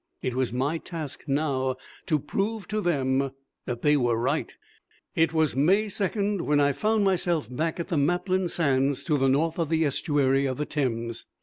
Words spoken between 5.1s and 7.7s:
It was May 2nd when I found myself